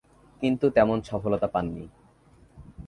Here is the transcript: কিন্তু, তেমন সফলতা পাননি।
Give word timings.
কিন্তু, 0.41 0.65
তেমন 0.69 1.01
সফলতা 1.01 1.47
পাননি। 1.47 1.85